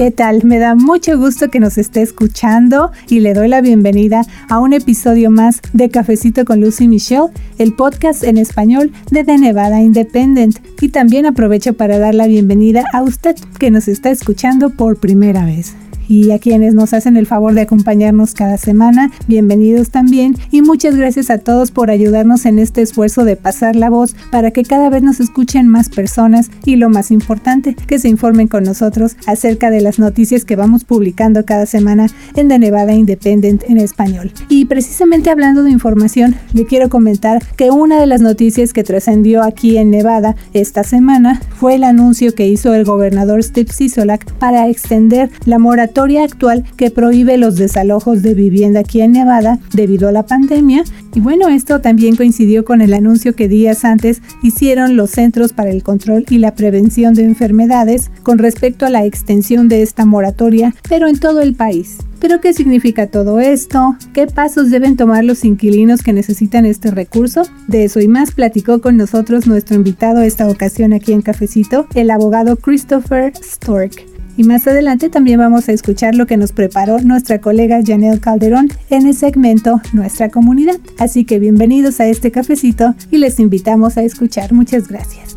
¿Qué 0.00 0.10
tal? 0.10 0.44
Me 0.44 0.58
da 0.58 0.74
mucho 0.74 1.18
gusto 1.18 1.50
que 1.50 1.60
nos 1.60 1.76
esté 1.76 2.00
escuchando 2.00 2.90
y 3.06 3.20
le 3.20 3.34
doy 3.34 3.48
la 3.48 3.60
bienvenida 3.60 4.22
a 4.48 4.58
un 4.58 4.72
episodio 4.72 5.30
más 5.30 5.60
de 5.74 5.90
Cafecito 5.90 6.46
con 6.46 6.62
Lucy 6.62 6.88
Michelle, 6.88 7.26
el 7.58 7.74
podcast 7.74 8.24
en 8.24 8.38
español 8.38 8.92
de 9.10 9.24
The 9.24 9.36
Nevada 9.36 9.82
Independent. 9.82 10.58
Y 10.80 10.88
también 10.88 11.26
aprovecho 11.26 11.74
para 11.74 11.98
dar 11.98 12.14
la 12.14 12.28
bienvenida 12.28 12.82
a 12.94 13.02
usted 13.02 13.36
que 13.58 13.70
nos 13.70 13.88
está 13.88 14.08
escuchando 14.08 14.70
por 14.70 14.98
primera 14.98 15.44
vez 15.44 15.74
y 16.10 16.32
a 16.32 16.40
quienes 16.40 16.74
nos 16.74 16.92
hacen 16.92 17.16
el 17.16 17.26
favor 17.26 17.54
de 17.54 17.60
acompañarnos 17.60 18.34
cada 18.34 18.56
semana, 18.56 19.12
bienvenidos 19.28 19.90
también 19.90 20.34
y 20.50 20.60
muchas 20.60 20.96
gracias 20.96 21.30
a 21.30 21.38
todos 21.38 21.70
por 21.70 21.88
ayudarnos 21.88 22.46
en 22.46 22.58
este 22.58 22.82
esfuerzo 22.82 23.24
de 23.24 23.36
pasar 23.36 23.76
la 23.76 23.90
voz 23.90 24.16
para 24.32 24.50
que 24.50 24.64
cada 24.64 24.90
vez 24.90 25.04
nos 25.04 25.20
escuchen 25.20 25.68
más 25.68 25.88
personas 25.88 26.50
y 26.64 26.74
lo 26.74 26.90
más 26.90 27.12
importante, 27.12 27.76
que 27.86 28.00
se 28.00 28.08
informen 28.08 28.48
con 28.48 28.64
nosotros 28.64 29.16
acerca 29.24 29.70
de 29.70 29.82
las 29.82 30.00
noticias 30.00 30.44
que 30.44 30.56
vamos 30.56 30.82
publicando 30.82 31.44
cada 31.44 31.64
semana 31.64 32.08
en 32.34 32.48
The 32.48 32.58
Nevada 32.58 32.92
Independent 32.92 33.62
en 33.68 33.78
español. 33.78 34.32
Y 34.48 34.64
precisamente 34.64 35.30
hablando 35.30 35.62
de 35.62 35.70
información, 35.70 36.34
le 36.54 36.66
quiero 36.66 36.88
comentar 36.88 37.40
que 37.54 37.70
una 37.70 38.00
de 38.00 38.06
las 38.06 38.20
noticias 38.20 38.72
que 38.72 38.82
trascendió 38.82 39.44
aquí 39.44 39.76
en 39.76 39.92
Nevada 39.92 40.34
esta 40.54 40.82
semana 40.82 41.40
fue 41.56 41.76
el 41.76 41.84
anuncio 41.84 42.34
que 42.34 42.48
hizo 42.48 42.74
el 42.74 42.84
gobernador 42.84 43.44
Steve 43.44 43.72
Sisolak 43.72 44.28
para 44.40 44.66
extender 44.66 45.30
la 45.44 45.60
moratoria 45.60 45.99
actual 46.00 46.64
que 46.76 46.90
prohíbe 46.90 47.36
los 47.36 47.56
desalojos 47.56 48.22
de 48.22 48.34
vivienda 48.34 48.80
aquí 48.80 49.00
en 49.00 49.12
Nevada 49.12 49.58
debido 49.72 50.08
a 50.08 50.12
la 50.12 50.24
pandemia. 50.24 50.84
Y 51.14 51.20
bueno, 51.20 51.48
esto 51.48 51.80
también 51.80 52.16
coincidió 52.16 52.64
con 52.64 52.80
el 52.80 52.94
anuncio 52.94 53.34
que 53.34 53.48
días 53.48 53.84
antes 53.84 54.22
hicieron 54.42 54.96
los 54.96 55.10
Centros 55.10 55.52
para 55.52 55.70
el 55.70 55.82
Control 55.82 56.24
y 56.30 56.38
la 56.38 56.54
Prevención 56.54 57.14
de 57.14 57.24
Enfermedades 57.24 58.10
con 58.22 58.38
respecto 58.38 58.86
a 58.86 58.90
la 58.90 59.04
extensión 59.04 59.68
de 59.68 59.82
esta 59.82 60.04
moratoria, 60.04 60.74
pero 60.88 61.06
en 61.06 61.18
todo 61.18 61.40
el 61.40 61.54
país. 61.54 61.98
¿Pero 62.20 62.40
qué 62.40 62.52
significa 62.52 63.06
todo 63.06 63.40
esto? 63.40 63.96
¿Qué 64.12 64.26
pasos 64.26 64.70
deben 64.70 64.96
tomar 64.96 65.24
los 65.24 65.44
inquilinos 65.44 66.02
que 66.02 66.12
necesitan 66.12 66.66
este 66.66 66.90
recurso? 66.90 67.42
De 67.66 67.84
eso 67.84 68.00
y 68.00 68.08
más 68.08 68.32
platicó 68.32 68.80
con 68.80 68.98
nosotros 68.98 69.46
nuestro 69.46 69.76
invitado 69.76 70.20
esta 70.20 70.48
ocasión 70.48 70.92
aquí 70.92 71.12
en 71.12 71.22
Cafecito, 71.22 71.86
el 71.94 72.10
abogado 72.10 72.56
Christopher 72.56 73.32
Stork. 73.42 74.19
Y 74.40 74.44
más 74.44 74.66
adelante 74.66 75.10
también 75.10 75.38
vamos 75.38 75.68
a 75.68 75.72
escuchar 75.72 76.14
lo 76.14 76.26
que 76.26 76.38
nos 76.38 76.52
preparó 76.52 76.98
nuestra 77.00 77.42
colega 77.42 77.82
Janelle 77.84 78.20
Calderón 78.20 78.70
en 78.88 79.06
el 79.06 79.14
segmento 79.14 79.82
Nuestra 79.92 80.30
Comunidad. 80.30 80.78
Así 80.98 81.26
que 81.26 81.38
bienvenidos 81.38 82.00
a 82.00 82.06
este 82.06 82.30
cafecito 82.30 82.94
y 83.10 83.18
les 83.18 83.38
invitamos 83.38 83.98
a 83.98 84.02
escuchar. 84.02 84.54
Muchas 84.54 84.88
gracias. 84.88 85.36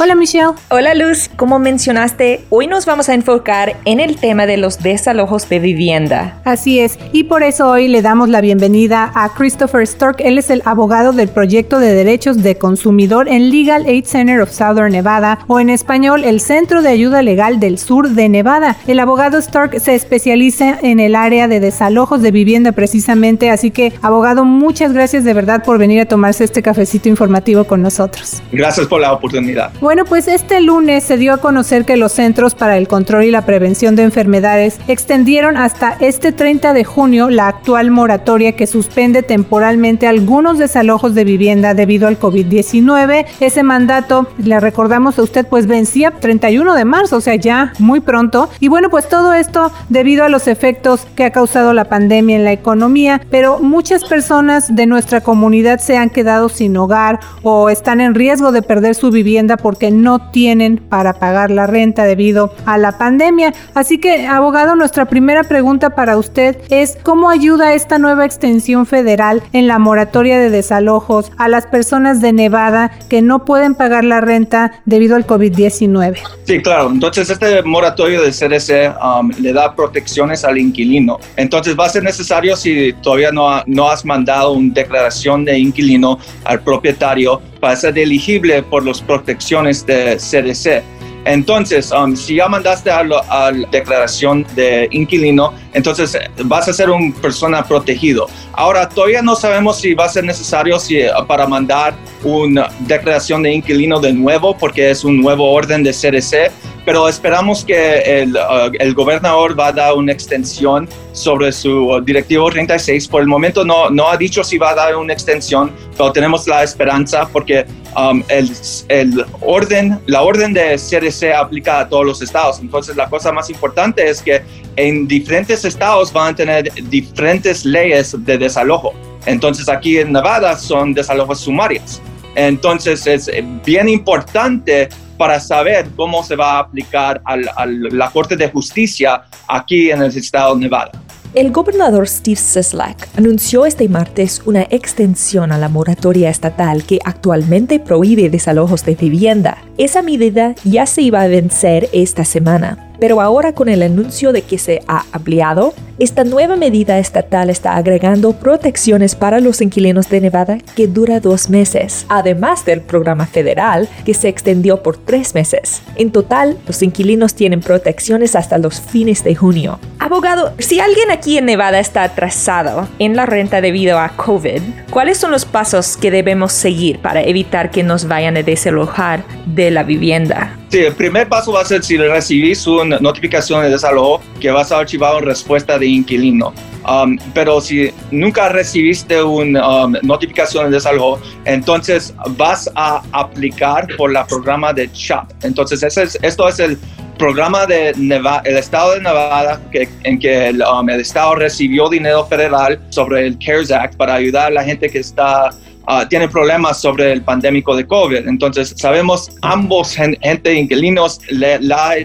Hola 0.00 0.14
Michelle. 0.14 0.52
Hola 0.70 0.94
Luz. 0.94 1.28
Como 1.34 1.58
mencionaste, 1.58 2.44
hoy 2.50 2.68
nos 2.68 2.86
vamos 2.86 3.08
a 3.08 3.14
enfocar 3.14 3.74
en 3.84 3.98
el 3.98 4.14
tema 4.14 4.46
de 4.46 4.56
los 4.56 4.78
desalojos 4.80 5.48
de 5.48 5.58
vivienda. 5.58 6.40
Así 6.44 6.78
es, 6.78 6.96
y 7.12 7.24
por 7.24 7.42
eso 7.42 7.68
hoy 7.68 7.88
le 7.88 8.00
damos 8.00 8.28
la 8.28 8.40
bienvenida 8.40 9.10
a 9.16 9.28
Christopher 9.34 9.84
Stork. 9.84 10.20
Él 10.20 10.38
es 10.38 10.50
el 10.50 10.62
abogado 10.64 11.12
del 11.12 11.26
proyecto 11.26 11.80
de 11.80 11.94
derechos 11.94 12.44
de 12.44 12.56
consumidor 12.56 13.26
en 13.26 13.50
Legal 13.50 13.86
Aid 13.86 14.04
Center 14.04 14.40
of 14.40 14.52
Southern 14.52 14.92
Nevada, 14.92 15.40
o 15.48 15.58
en 15.58 15.68
español, 15.68 16.22
el 16.22 16.40
Centro 16.40 16.80
de 16.80 16.90
Ayuda 16.90 17.22
Legal 17.22 17.58
del 17.58 17.76
Sur 17.76 18.10
de 18.10 18.28
Nevada. 18.28 18.76
El 18.86 19.00
abogado 19.00 19.42
Stork 19.42 19.80
se 19.80 19.96
especializa 19.96 20.78
en 20.80 21.00
el 21.00 21.16
área 21.16 21.48
de 21.48 21.58
desalojos 21.58 22.22
de 22.22 22.30
vivienda 22.30 22.70
precisamente, 22.70 23.50
así 23.50 23.72
que 23.72 23.92
abogado, 24.00 24.44
muchas 24.44 24.92
gracias 24.92 25.24
de 25.24 25.34
verdad 25.34 25.64
por 25.64 25.76
venir 25.76 26.02
a 26.02 26.06
tomarse 26.06 26.44
este 26.44 26.62
cafecito 26.62 27.08
informativo 27.08 27.64
con 27.64 27.82
nosotros. 27.82 28.40
Gracias 28.52 28.86
por 28.86 29.00
la 29.00 29.12
oportunidad. 29.12 29.72
Bueno, 29.88 30.04
pues 30.04 30.28
este 30.28 30.60
lunes 30.60 31.02
se 31.02 31.16
dio 31.16 31.32
a 31.32 31.38
conocer 31.38 31.86
que 31.86 31.96
los 31.96 32.12
Centros 32.12 32.54
para 32.54 32.76
el 32.76 32.88
Control 32.88 33.24
y 33.24 33.30
la 33.30 33.46
Prevención 33.46 33.96
de 33.96 34.02
Enfermedades 34.02 34.78
extendieron 34.86 35.56
hasta 35.56 35.96
este 36.00 36.30
30 36.30 36.74
de 36.74 36.84
junio 36.84 37.30
la 37.30 37.48
actual 37.48 37.90
moratoria 37.90 38.52
que 38.52 38.66
suspende 38.66 39.22
temporalmente 39.22 40.06
algunos 40.06 40.58
desalojos 40.58 41.14
de 41.14 41.24
vivienda 41.24 41.72
debido 41.72 42.06
al 42.06 42.20
COVID-19. 42.20 43.24
Ese 43.40 43.62
mandato, 43.62 44.26
le 44.36 44.60
recordamos 44.60 45.18
a 45.18 45.22
usted, 45.22 45.46
pues 45.46 45.66
vencía 45.66 46.10
31 46.10 46.74
de 46.74 46.84
marzo, 46.84 47.16
o 47.16 47.20
sea, 47.22 47.36
ya 47.36 47.72
muy 47.78 48.00
pronto. 48.00 48.50
Y 48.60 48.68
bueno, 48.68 48.90
pues 48.90 49.08
todo 49.08 49.32
esto 49.32 49.72
debido 49.88 50.22
a 50.22 50.28
los 50.28 50.48
efectos 50.48 51.06
que 51.16 51.24
ha 51.24 51.30
causado 51.30 51.72
la 51.72 51.86
pandemia 51.86 52.36
en 52.36 52.44
la 52.44 52.52
economía, 52.52 53.22
pero 53.30 53.60
muchas 53.60 54.04
personas 54.04 54.76
de 54.76 54.84
nuestra 54.84 55.22
comunidad 55.22 55.78
se 55.78 55.96
han 55.96 56.10
quedado 56.10 56.50
sin 56.50 56.76
hogar 56.76 57.20
o 57.42 57.70
están 57.70 58.02
en 58.02 58.14
riesgo 58.14 58.52
de 58.52 58.60
perder 58.60 58.94
su 58.94 59.10
vivienda 59.10 59.56
por 59.56 59.77
que 59.78 59.90
no 59.90 60.30
tienen 60.30 60.76
para 60.76 61.14
pagar 61.14 61.50
la 61.50 61.66
renta 61.66 62.04
debido 62.04 62.52
a 62.66 62.78
la 62.78 62.98
pandemia. 62.98 63.54
Así 63.74 63.98
que, 63.98 64.26
abogado, 64.26 64.76
nuestra 64.76 65.06
primera 65.06 65.44
pregunta 65.44 65.90
para 65.90 66.16
usted 66.16 66.58
es 66.70 66.98
¿cómo 67.02 67.30
ayuda 67.30 67.74
esta 67.74 67.98
nueva 67.98 68.24
extensión 68.24 68.86
federal 68.86 69.42
en 69.52 69.66
la 69.66 69.78
moratoria 69.78 70.38
de 70.38 70.50
desalojos 70.50 71.32
a 71.38 71.48
las 71.48 71.66
personas 71.66 72.20
de 72.20 72.32
Nevada 72.32 72.90
que 73.08 73.22
no 73.22 73.44
pueden 73.44 73.74
pagar 73.74 74.04
la 74.04 74.20
renta 74.20 74.72
debido 74.84 75.16
al 75.16 75.26
COVID-19? 75.26 76.18
Sí, 76.44 76.60
claro. 76.62 76.90
Entonces, 76.90 77.30
este 77.30 77.62
moratorio 77.62 78.22
de 78.22 78.30
CDC 78.30 78.96
um, 79.02 79.30
le 79.40 79.52
da 79.52 79.74
protecciones 79.74 80.44
al 80.44 80.58
inquilino. 80.58 81.18
Entonces, 81.36 81.76
va 81.78 81.86
a 81.86 81.88
ser 81.88 82.02
necesario 82.02 82.56
si 82.56 82.92
todavía 83.02 83.30
no, 83.30 83.62
no 83.66 83.88
has 83.88 84.04
mandado 84.04 84.52
una 84.52 84.72
declaración 84.72 85.44
de 85.44 85.58
inquilino 85.58 86.18
al 86.44 86.60
propietario 86.60 87.40
para 87.60 87.76
ser 87.76 87.98
elegible 87.98 88.62
por 88.62 88.84
las 88.86 89.00
protecciones 89.00 89.67
de 89.86 90.16
CDC. 90.16 90.82
Entonces, 91.24 91.92
um, 91.92 92.16
si 92.16 92.36
ya 92.36 92.48
mandaste 92.48 92.90
a, 92.90 93.02
la 93.04 93.52
declaración 93.70 94.46
de 94.54 94.88
inquilino, 94.92 95.52
entonces 95.74 96.14
eh, 96.14 96.20
vas 96.44 96.68
a 96.68 96.72
ser 96.72 96.88
una 96.88 97.14
persona 97.20 97.62
protegido. 97.62 98.26
Ahora, 98.52 98.88
todavía 98.88 99.20
no 99.20 99.36
sabemos 99.36 99.78
si 99.78 99.92
va 99.92 100.06
a 100.06 100.08
ser 100.08 100.24
necesario 100.24 100.78
si, 100.78 101.00
eh, 101.00 101.10
para 101.26 101.46
mandar 101.46 101.94
una 102.24 102.70
declaración 102.80 103.42
de 103.42 103.52
inquilino 103.52 104.00
de 104.00 104.12
nuevo, 104.12 104.56
porque 104.56 104.90
es 104.90 105.04
un 105.04 105.20
nuevo 105.20 105.52
orden 105.52 105.82
de 105.82 105.92
CDC, 105.92 106.50
pero 106.86 107.06
esperamos 107.06 107.62
que 107.62 107.98
el, 108.22 108.34
uh, 108.34 108.72
el, 108.78 108.94
gobernador 108.94 109.58
va 109.58 109.66
a 109.66 109.72
dar 109.72 109.94
una 109.94 110.10
extensión 110.10 110.88
sobre 111.12 111.52
su 111.52 112.00
directivo 112.06 112.48
36. 112.48 113.06
Por 113.08 113.20
el 113.20 113.28
momento 113.28 113.62
no, 113.62 113.90
no 113.90 114.08
ha 114.08 114.16
dicho 114.16 114.42
si 114.42 114.56
va 114.56 114.70
a 114.70 114.74
dar 114.74 114.96
una 114.96 115.12
extensión, 115.12 115.70
pero 115.98 116.10
tenemos 116.12 116.46
la 116.46 116.62
esperanza 116.62 117.28
porque 117.30 117.66
um, 117.98 118.22
el, 118.28 118.50
el, 118.88 119.24
orden, 119.40 120.00
la 120.06 120.22
orden 120.22 120.52
de 120.54 120.76
CDC 120.76 121.34
aplica 121.34 121.80
a 121.80 121.88
todos 121.88 122.06
los 122.06 122.22
estados. 122.22 122.60
Entonces 122.60 122.96
la 122.96 123.08
cosa 123.08 123.32
más 123.32 123.50
importante 123.50 124.08
es 124.08 124.22
que 124.22 124.42
en 124.76 125.08
diferentes 125.08 125.64
estados 125.64 126.12
van 126.12 126.34
a 126.34 126.36
tener 126.36 126.72
diferentes 126.84 127.64
leyes 127.64 128.14
de 128.24 128.38
desalojo. 128.38 128.94
Entonces 129.26 129.68
aquí 129.68 129.98
en 129.98 130.12
Nevada 130.12 130.56
son 130.56 130.94
desalojos 130.94 131.40
sumarios. 131.40 132.00
Entonces 132.34 133.06
es 133.06 133.30
bien 133.64 133.88
importante 133.88 134.88
para 135.16 135.40
saber 135.40 135.88
cómo 135.96 136.22
se 136.22 136.36
va 136.36 136.52
a 136.52 136.58
aplicar 136.60 137.20
a 137.24 137.66
la 137.66 138.10
Corte 138.10 138.36
de 138.36 138.48
Justicia 138.48 139.22
aquí 139.48 139.90
en 139.90 140.02
el 140.02 140.16
estado 140.16 140.54
de 140.54 140.60
Nevada. 140.60 140.92
El 141.34 141.52
gobernador 141.52 142.08
Steve 142.08 142.36
Sisolak 142.36 143.06
anunció 143.14 143.66
este 143.66 143.86
martes 143.90 144.40
una 144.46 144.62
extensión 144.62 145.52
a 145.52 145.58
la 145.58 145.68
moratoria 145.68 146.30
estatal 146.30 146.84
que 146.84 147.00
actualmente 147.04 147.78
prohíbe 147.78 148.30
desalojos 148.30 148.82
de 148.86 148.94
vivienda. 148.94 149.58
Esa 149.76 150.00
medida 150.00 150.54
ya 150.64 150.86
se 150.86 151.02
iba 151.02 151.20
a 151.20 151.28
vencer 151.28 151.90
esta 151.92 152.24
semana, 152.24 152.87
pero 152.98 153.20
ahora 153.20 153.52
con 153.52 153.68
el 153.68 153.82
anuncio 153.82 154.32
de 154.32 154.42
que 154.42 154.58
se 154.58 154.82
ha 154.88 155.04
ampliado, 155.12 155.74
esta 155.98 156.22
nueva 156.22 156.54
medida 156.54 156.98
estatal 156.98 157.50
está 157.50 157.74
agregando 157.74 158.32
protecciones 158.32 159.16
para 159.16 159.40
los 159.40 159.60
inquilinos 159.60 160.08
de 160.08 160.20
Nevada 160.20 160.58
que 160.76 160.86
dura 160.86 161.18
dos 161.18 161.50
meses, 161.50 162.06
además 162.08 162.64
del 162.64 162.82
programa 162.82 163.26
federal 163.26 163.88
que 164.04 164.14
se 164.14 164.28
extendió 164.28 164.82
por 164.82 164.96
tres 164.96 165.34
meses. 165.34 165.82
En 165.96 166.12
total, 166.12 166.56
los 166.68 166.82
inquilinos 166.82 167.34
tienen 167.34 167.60
protecciones 167.60 168.36
hasta 168.36 168.58
los 168.58 168.80
fines 168.80 169.24
de 169.24 169.34
junio. 169.34 169.80
Abogado, 169.98 170.52
si 170.58 170.78
alguien 170.78 171.10
aquí 171.10 171.36
en 171.36 171.46
Nevada 171.46 171.80
está 171.80 172.04
atrasado 172.04 172.86
en 173.00 173.16
la 173.16 173.26
renta 173.26 173.60
debido 173.60 173.98
a 173.98 174.10
COVID, 174.10 174.62
¿cuáles 174.90 175.18
son 175.18 175.32
los 175.32 175.44
pasos 175.44 175.96
que 175.96 176.12
debemos 176.12 176.52
seguir 176.52 177.00
para 177.00 177.22
evitar 177.22 177.72
que 177.72 177.82
nos 177.82 178.06
vayan 178.06 178.36
a 178.36 178.42
desalojar 178.44 179.24
de 179.46 179.72
la 179.72 179.82
vivienda? 179.82 180.57
Sí, 180.70 180.80
el 180.80 180.94
primer 180.94 181.28
paso 181.28 181.52
va 181.52 181.62
a 181.62 181.64
ser 181.64 181.82
si 181.82 181.96
recibís 181.96 182.66
una 182.66 182.98
notificación 182.98 183.62
de 183.62 183.70
desalojo 183.70 184.20
que 184.38 184.50
vas 184.50 184.70
a 184.70 184.80
archivar 184.80 185.16
una 185.16 185.24
respuesta 185.24 185.78
de 185.78 185.86
inquilino. 185.86 186.52
Um, 186.86 187.18
pero 187.32 187.60
si 187.60 187.90
nunca 188.10 188.50
recibiste 188.50 189.22
una 189.22 189.84
um, 189.84 189.94
notificación 190.02 190.66
de 190.66 190.76
desalojo, 190.76 191.20
entonces 191.46 192.14
vas 192.36 192.70
a 192.74 193.02
aplicar 193.12 193.88
por 193.96 194.12
la 194.12 194.26
programa 194.26 194.74
de 194.74 194.90
CHAP. 194.92 195.30
Entonces, 195.42 195.82
esto 196.22 196.48
es 196.48 196.58
el 196.58 196.78
programa 197.18 197.66
de 197.66 197.92
Nevada, 197.96 198.42
el 198.44 198.58
estado 198.58 198.94
de 198.94 199.00
Nevada 199.00 199.60
que, 199.72 199.88
en 200.04 200.18
que 200.18 200.54
um, 200.70 200.88
el, 200.88 201.00
estado 201.00 201.34
recibió 201.34 201.88
dinero 201.88 202.26
federal 202.26 202.78
sobre 202.90 203.26
el 203.26 203.38
CARES 203.38 203.72
Act 203.72 203.96
para 203.96 204.14
ayudar 204.14 204.46
a 204.46 204.50
la 204.50 204.64
gente 204.64 204.88
que 204.88 204.98
está 204.98 205.50
uh, 205.88 206.30
problemas 206.30 206.80
sobre 206.80 207.12
el 207.12 207.22
pandémico 207.22 207.74
de 207.74 207.86
COVID. 207.86 208.28
Entonces, 208.28 208.74
sabemos 208.76 209.30
ambos 209.42 209.94
gente, 209.94 210.54
inquilinos, 210.54 211.20
le 211.30 211.54
ha 211.74 211.96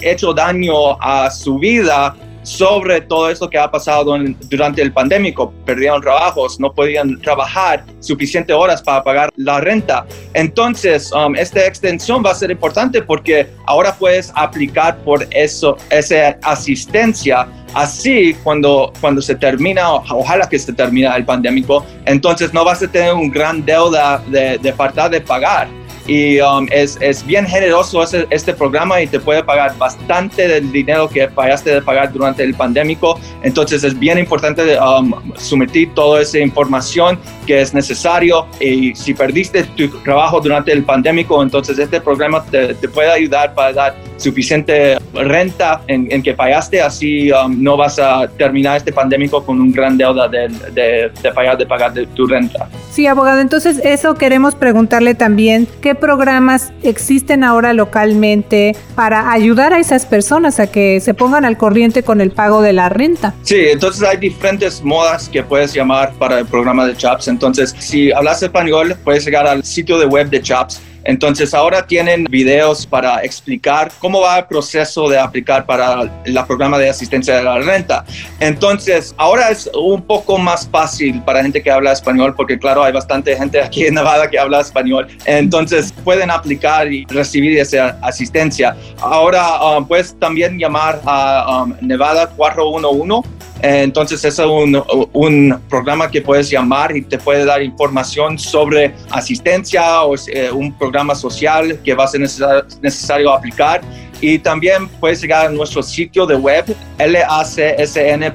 hecho 0.00 0.32
daño 0.32 1.00
a 1.00 1.30
su 1.30 1.58
vida 1.58 2.14
sobre 2.42 3.00
todo 3.00 3.30
esto 3.30 3.48
que 3.48 3.58
ha 3.58 3.70
pasado 3.70 4.16
durante 4.48 4.82
el 4.82 4.92
pandémico. 4.92 5.52
Perdieron 5.64 6.00
trabajos, 6.00 6.58
no 6.58 6.72
podían 6.72 7.20
trabajar 7.20 7.84
suficientes 8.00 8.54
horas 8.54 8.82
para 8.82 9.02
pagar 9.02 9.30
la 9.36 9.60
renta. 9.60 10.06
Entonces, 10.34 11.12
um, 11.12 11.34
esta 11.36 11.66
extensión 11.66 12.22
va 12.24 12.30
a 12.30 12.34
ser 12.34 12.50
importante 12.50 13.02
porque 13.02 13.48
ahora 13.66 13.94
puedes 13.94 14.32
aplicar 14.34 14.98
por 14.98 15.26
eso, 15.30 15.76
esa 15.90 16.36
asistencia. 16.42 17.46
Así, 17.74 18.34
cuando, 18.42 18.92
cuando 19.00 19.22
se 19.22 19.34
termina, 19.34 19.90
ojalá 19.92 20.46
que 20.48 20.58
se 20.58 20.72
termine 20.74 21.08
el 21.16 21.24
pandémico, 21.24 21.86
entonces 22.04 22.52
no 22.52 22.64
vas 22.64 22.82
a 22.82 22.88
tener 22.88 23.14
un 23.14 23.30
gran 23.30 23.64
deuda 23.64 24.22
de, 24.26 24.58
de 24.58 24.72
falta 24.74 25.08
de 25.08 25.20
pagar 25.20 25.68
y 26.06 26.40
um, 26.40 26.66
es, 26.70 26.98
es, 27.00 27.24
bien 27.24 27.46
generoso 27.46 28.02
este, 28.02 28.26
este, 28.30 28.52
programa 28.52 29.00
y 29.00 29.06
te 29.06 29.20
puede 29.20 29.42
pagar 29.44 29.76
bastante 29.78 30.48
del 30.48 30.72
dinero 30.72 31.08
que 31.08 31.28
pagaste 31.28 31.74
de 31.74 31.82
pagar 31.82 32.12
durante 32.12 32.42
el 32.42 32.54
pandémico. 32.54 33.18
Entonces 33.42 33.84
es 33.84 33.98
bien 33.98 34.18
importante 34.18 34.78
um, 34.80 35.14
someter 35.36 35.88
toda 35.94 36.22
esa 36.22 36.38
información 36.38 37.18
que 37.46 37.60
es 37.60 37.72
necesario 37.72 38.46
y 38.60 38.94
si 38.94 39.14
perdiste 39.14 39.64
tu 39.64 39.88
trabajo 40.02 40.40
durante 40.40 40.72
el 40.72 40.82
pandémico, 40.82 41.42
entonces 41.42 41.78
este 41.78 42.00
programa 42.00 42.44
te, 42.44 42.74
te 42.74 42.88
puede 42.88 43.10
ayudar 43.10 43.54
para 43.54 43.72
dar 43.72 43.94
suficiente 44.16 44.98
renta 45.14 45.82
en, 45.88 46.22
que 46.22 46.34
pagaste, 46.34 46.80
así 46.80 47.30
um, 47.32 47.62
no 47.62 47.76
vas 47.76 47.98
a 47.98 48.28
terminar 48.28 48.76
este 48.76 48.92
pandémico 48.92 49.44
con 49.44 49.60
un 49.60 49.72
gran 49.72 49.96
deuda 49.96 50.28
de, 50.28 50.48
de, 50.72 51.10
de 51.22 51.32
pagar, 51.32 51.58
de 51.58 51.66
pagar 51.66 51.92
de 51.92 52.06
tu 52.06 52.26
renta. 52.26 52.68
Sí, 52.90 53.06
abogado, 53.06 53.40
entonces 53.40 53.80
eso 53.84 54.14
queremos 54.14 54.54
preguntarle 54.54 55.14
también, 55.14 55.66
¿qué 55.80 55.91
programas 55.94 56.72
existen 56.82 57.44
ahora 57.44 57.72
localmente 57.72 58.74
para 58.94 59.32
ayudar 59.32 59.72
a 59.72 59.78
esas 59.78 60.06
personas 60.06 60.60
a 60.60 60.66
que 60.66 61.00
se 61.00 61.14
pongan 61.14 61.44
al 61.44 61.56
corriente 61.56 62.02
con 62.02 62.20
el 62.20 62.30
pago 62.30 62.62
de 62.62 62.72
la 62.72 62.88
renta? 62.88 63.34
Sí, 63.42 63.56
entonces 63.58 64.02
hay 64.02 64.16
diferentes 64.16 64.82
modas 64.82 65.28
que 65.28 65.42
puedes 65.42 65.72
llamar 65.72 66.12
para 66.14 66.38
el 66.38 66.46
programa 66.46 66.86
de 66.86 66.96
CHOPS. 66.96 67.28
Entonces, 67.28 67.74
si 67.78 68.12
hablas 68.12 68.42
español, 68.42 68.96
puedes 69.04 69.24
llegar 69.24 69.46
al 69.46 69.64
sitio 69.64 69.98
de 69.98 70.06
web 70.06 70.28
de 70.30 70.40
CHOPS 70.40 70.80
entonces 71.04 71.54
ahora 71.54 71.86
tienen 71.86 72.24
videos 72.24 72.86
para 72.86 73.22
explicar 73.22 73.90
cómo 73.98 74.20
va 74.20 74.38
el 74.38 74.46
proceso 74.46 75.08
de 75.08 75.18
aplicar 75.18 75.66
para 75.66 76.02
el 76.24 76.44
programa 76.46 76.78
de 76.78 76.88
asistencia 76.88 77.36
de 77.36 77.42
la 77.42 77.58
renta. 77.58 78.04
Entonces 78.40 79.14
ahora 79.16 79.50
es 79.50 79.70
un 79.74 80.02
poco 80.02 80.38
más 80.38 80.68
fácil 80.68 81.20
para 81.22 81.42
gente 81.42 81.62
que 81.62 81.70
habla 81.70 81.92
español 81.92 82.34
porque 82.36 82.58
claro, 82.58 82.84
hay 82.84 82.92
bastante 82.92 83.36
gente 83.36 83.60
aquí 83.60 83.86
en 83.86 83.94
Nevada 83.94 84.28
que 84.28 84.38
habla 84.38 84.60
español. 84.60 85.08
Entonces 85.24 85.92
pueden 86.04 86.30
aplicar 86.30 86.92
y 86.92 87.04
recibir 87.06 87.58
esa 87.58 87.98
asistencia. 88.02 88.76
Ahora 89.00 89.62
um, 89.62 89.86
puedes 89.86 90.18
también 90.18 90.58
llamar 90.58 91.00
a 91.04 91.62
um, 91.64 91.74
Nevada 91.80 92.28
411 92.28 93.41
entonces 93.62 94.24
es 94.24 94.38
un, 94.40 94.82
un, 95.12 95.60
programa 95.68 96.10
que 96.10 96.20
puedes 96.20 96.50
llamar 96.50 96.96
y 96.96 97.02
te 97.02 97.16
puede 97.16 97.44
dar 97.44 97.62
información 97.62 98.36
sobre 98.36 98.92
asistencia 99.10 100.02
o 100.02 100.16
eh, 100.16 100.50
un 100.50 100.76
programa 100.76 101.14
social 101.14 101.78
que 101.84 101.94
va 101.94 102.04
a 102.04 102.08
ser 102.08 102.20
necesario, 102.20 103.32
aplicar. 103.32 103.80
Y 104.20 104.38
también 104.38 104.88
puedes 104.88 105.20
llegar 105.20 105.46
a 105.46 105.50
nuestro 105.50 105.82
sitio 105.82 106.26
de 106.26 106.34
web 106.34 106.64
lacsn.org. 106.98 108.34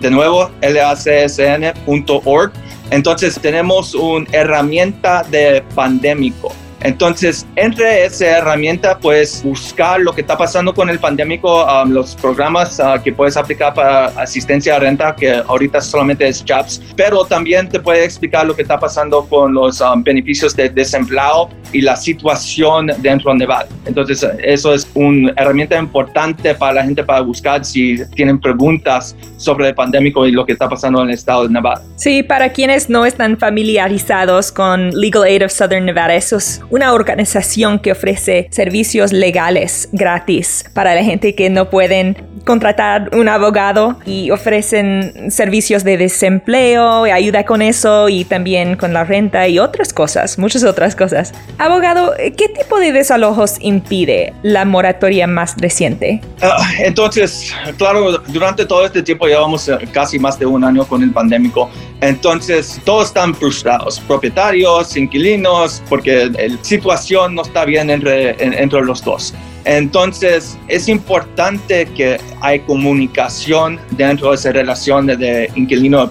De 0.00 0.10
nuevo, 0.10 0.50
lacsn.org. 0.60 2.52
Entonces 2.90 3.38
tenemos 3.40 3.94
una 3.94 4.26
herramienta 4.32 5.24
de 5.24 5.62
pandémico 5.74 6.52
entonces, 6.84 7.46
entre 7.56 8.04
esa 8.04 8.26
herramienta, 8.26 8.98
puedes 8.98 9.42
buscar 9.42 10.00
lo 10.00 10.14
que 10.14 10.20
está 10.20 10.36
pasando 10.36 10.74
con 10.74 10.90
el 10.90 10.98
pandémico, 10.98 11.64
um, 11.64 11.90
los 11.90 12.14
programas 12.14 12.78
uh, 12.78 13.02
que 13.02 13.10
puedes 13.10 13.38
aplicar 13.38 13.72
para 13.72 14.08
asistencia 14.20 14.76
a 14.76 14.78
renta, 14.78 15.16
que 15.16 15.32
ahorita 15.32 15.80
solamente 15.80 16.28
es 16.28 16.44
JOBS, 16.46 16.82
pero 16.94 17.24
también 17.24 17.70
te 17.70 17.80
puede 17.80 18.04
explicar 18.04 18.46
lo 18.46 18.54
que 18.54 18.62
está 18.62 18.78
pasando 18.78 19.24
con 19.24 19.54
los 19.54 19.80
um, 19.80 20.02
beneficios 20.02 20.54
de 20.54 20.68
desempleo 20.68 21.48
y 21.72 21.80
la 21.80 21.96
situación 21.96 22.90
dentro 22.98 23.32
de 23.32 23.38
Nevada. 23.38 23.66
Entonces, 23.86 24.26
eso 24.42 24.74
es 24.74 24.86
una 24.92 25.32
herramienta 25.38 25.78
importante 25.78 26.54
para 26.54 26.74
la 26.74 26.84
gente 26.84 27.02
para 27.02 27.22
buscar 27.22 27.64
si 27.64 27.96
tienen 28.14 28.38
preguntas 28.38 29.16
sobre 29.38 29.68
el 29.68 29.74
pandémico 29.74 30.26
y 30.26 30.32
lo 30.32 30.44
que 30.44 30.52
está 30.52 30.68
pasando 30.68 31.02
en 31.02 31.08
el 31.08 31.14
estado 31.14 31.44
de 31.44 31.54
Nevada. 31.54 31.82
Sí, 31.96 32.22
para 32.22 32.50
quienes 32.50 32.90
no 32.90 33.06
están 33.06 33.38
familiarizados 33.38 34.52
con 34.52 34.90
Legal 34.90 35.24
Aid 35.24 35.46
of 35.46 35.50
Southern 35.50 35.86
Nevada, 35.86 36.14
eso 36.14 36.36
es 36.36 36.60
una 36.74 36.92
organización 36.92 37.78
que 37.78 37.92
ofrece 37.92 38.48
servicios 38.50 39.12
legales 39.12 39.88
gratis 39.92 40.64
para 40.74 40.92
la 40.96 41.04
gente 41.04 41.36
que 41.36 41.48
no 41.48 41.70
pueden 41.70 42.16
contratar 42.44 43.10
un 43.14 43.28
abogado 43.28 43.96
y 44.04 44.32
ofrecen 44.32 45.30
servicios 45.30 45.84
de 45.84 45.96
desempleo 45.96 47.06
y 47.06 47.10
ayuda 47.10 47.44
con 47.44 47.62
eso 47.62 48.08
y 48.08 48.24
también 48.24 48.76
con 48.76 48.92
la 48.92 49.04
renta 49.04 49.46
y 49.46 49.60
otras 49.60 49.92
cosas, 49.92 50.36
muchas 50.36 50.64
otras 50.64 50.96
cosas. 50.96 51.32
Abogado, 51.58 52.12
¿qué 52.18 52.48
tipo 52.48 52.80
de 52.80 52.90
desalojos 52.90 53.56
impide 53.60 54.34
la 54.42 54.64
moratoria 54.64 55.28
más 55.28 55.54
reciente? 55.56 56.20
Ah, 56.42 56.58
entonces, 56.80 57.54
claro, 57.78 58.18
durante 58.18 58.66
todo 58.66 58.84
este 58.84 59.00
tiempo 59.00 59.26
llevamos 59.26 59.68
eh, 59.68 59.78
casi 59.92 60.18
más 60.18 60.40
de 60.40 60.46
un 60.46 60.64
año 60.64 60.84
con 60.86 61.04
el 61.04 61.12
pandémico, 61.12 61.70
entonces 62.00 62.80
todos 62.84 63.06
están 63.06 63.32
frustrados, 63.32 64.00
propietarios, 64.00 64.96
inquilinos, 64.96 65.80
porque 65.88 66.26
la 66.26 66.63
situación 66.64 67.34
no 67.34 67.42
está 67.42 67.64
bien 67.64 67.90
entre, 67.90 68.30
entre 68.42 68.80
los 68.82 69.04
dos. 69.04 69.34
Entonces 69.64 70.58
es 70.68 70.88
importante 70.88 71.86
que 71.96 72.18
hay 72.40 72.60
comunicación 72.60 73.78
dentro 73.92 74.30
de 74.30 74.36
esa 74.36 74.52
relación 74.52 75.06
de, 75.06 75.50
inquilino 75.54 76.10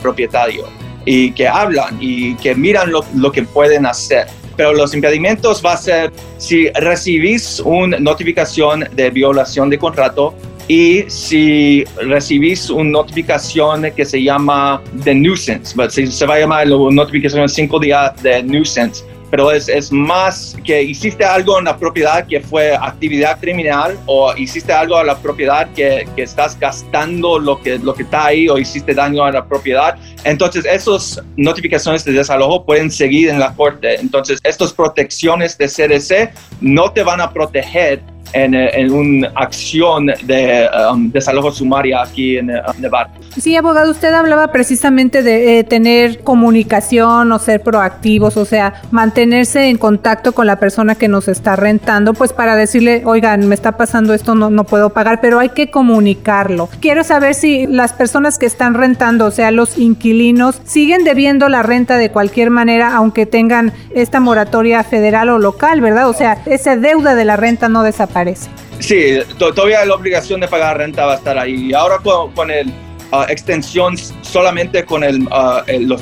y 1.05 1.31
que 1.31 1.47
hablan 1.47 1.97
y 1.99 2.35
que 2.35 2.55
miran 2.55 2.91
lo, 2.91 3.03
lo 3.15 3.31
que 3.31 3.43
pueden 3.43 3.85
hacer 3.85 4.27
pero 4.55 4.71
los 4.73 4.93
impedimentos 4.93 5.63
va 5.65 5.73
a 5.73 5.77
ser 5.77 6.11
si 6.37 6.69
recibís 6.69 7.59
una 7.59 7.97
notificación 7.99 8.87
de 8.95 9.09
violación 9.09 9.69
de 9.69 9.79
contrato 9.79 10.33
y 10.67 11.03
si 11.07 11.83
recibís 12.07 12.69
una 12.69 12.91
notificación 12.91 13.91
que 13.95 14.05
se 14.05 14.21
llama 14.21 14.81
de 14.93 15.15
nuisance, 15.15 15.75
se 15.89 16.25
va 16.25 16.35
a 16.35 16.39
llamar 16.39 16.67
la 16.67 16.77
notificación 16.91 17.49
5 17.49 17.79
días 17.79 18.23
de 18.23 18.43
nuisance, 18.43 19.03
pero 19.33 19.49
es, 19.49 19.67
es, 19.67 19.91
más 19.91 20.55
que 20.63 20.83
hiciste 20.83 21.25
algo 21.25 21.57
en 21.57 21.65
la 21.65 21.75
propiedad 21.75 22.27
que 22.27 22.39
fue 22.39 22.75
actividad 22.75 23.39
criminal 23.39 23.97
o 24.05 24.31
hiciste 24.37 24.71
algo 24.71 24.95
a 24.95 25.03
la 25.03 25.17
propiedad 25.17 25.67
que, 25.73 26.07
que, 26.15 26.21
estás 26.21 26.59
gastando 26.59 27.39
lo 27.39 27.59
que, 27.59 27.79
lo 27.79 27.95
que 27.95 28.03
está 28.03 28.25
ahí 28.25 28.47
o 28.47 28.59
hiciste 28.59 28.93
daño 28.93 29.23
a 29.23 29.31
la 29.31 29.43
propiedad. 29.43 29.97
Entonces, 30.23 30.65
esas 30.65 31.19
notificaciones 31.35 32.05
de 32.05 32.11
desalojo 32.11 32.63
pueden 32.63 32.91
seguir 32.91 33.29
en 33.29 33.39
la 33.39 33.55
corte. 33.55 33.99
Entonces, 33.99 34.39
estas 34.43 34.71
protecciones 34.71 35.57
de 35.57 35.67
CDC 35.67 36.31
no 36.61 36.91
te 36.91 37.01
van 37.01 37.19
a 37.19 37.33
proteger 37.33 38.03
en, 38.33 38.53
en 38.53 38.93
una 38.93 39.31
acción 39.33 40.11
de 40.25 40.69
um, 40.91 41.11
desalojo 41.11 41.51
sumaria 41.51 42.03
aquí 42.03 42.37
en 42.37 42.51
Nevada. 42.77 43.11
Sí, 43.37 43.55
abogado, 43.55 43.91
usted 43.91 44.13
hablaba 44.13 44.51
precisamente 44.51 45.23
de 45.23 45.59
eh, 45.59 45.63
tener 45.63 46.19
comunicación 46.23 47.31
o 47.31 47.39
ser 47.39 47.61
proactivos, 47.61 48.37
o 48.37 48.45
sea, 48.45 48.81
mantenerse 48.91 49.69
en 49.69 49.77
contacto 49.77 50.33
con 50.33 50.47
la 50.47 50.59
persona 50.59 50.95
que 50.95 51.07
nos 51.07 51.27
está 51.27 51.55
rentando, 51.55 52.13
pues 52.13 52.33
para 52.33 52.55
decirle, 52.55 53.01
oigan, 53.05 53.47
me 53.47 53.55
está 53.55 53.73
pasando 53.77 54.13
esto, 54.13 54.35
no, 54.35 54.49
no 54.49 54.63
puedo 54.63 54.91
pagar, 54.91 55.19
pero 55.21 55.39
hay 55.39 55.49
que 55.49 55.71
comunicarlo. 55.71 56.69
Quiero 56.79 57.03
saber 57.03 57.33
si 57.33 57.65
las 57.67 57.93
personas 57.93 58.37
que 58.37 58.45
están 58.45 58.73
rentando, 58.73 59.25
o 59.25 59.31
sea, 59.31 59.51
los 59.51 59.77
inquilinos, 59.77 60.61
siguen 60.63 61.03
debiendo 61.03 61.49
la 61.49 61.63
renta 61.63 61.97
de 61.97 62.11
cualquier 62.11 62.49
manera, 62.49 62.95
aunque 62.95 63.25
tengan 63.25 63.73
esta 63.95 64.19
moratoria 64.19 64.83
federal 64.83 65.29
o 65.29 65.39
local, 65.39 65.81
¿verdad? 65.81 66.09
O 66.09 66.13
sea, 66.13 66.37
esa 66.45 66.75
deuda 66.75 67.15
de 67.15 67.25
la 67.25 67.35
renta 67.35 67.69
no 67.69 67.83
desaparece. 67.83 68.49
Sí, 68.79 69.17
todavía 69.37 69.85
la 69.85 69.95
obligación 69.95 70.41
de 70.41 70.47
pagar 70.47 70.77
renta 70.77 71.05
va 71.05 71.13
a 71.13 71.15
estar 71.15 71.37
ahí. 71.37 71.69
Y 71.69 71.73
ahora 71.73 71.97
con, 71.99 72.51
el 72.51 72.71
uh, 73.13 73.23
extensión 73.29 73.95
solamente 74.21 74.83
con 74.83 75.03
el, 75.03 75.23
uh, 75.23 75.61
las 75.67 76.01